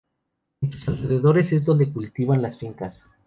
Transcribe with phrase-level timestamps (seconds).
[0.61, 3.05] En sus alrededores es donde se cultivan las fincas.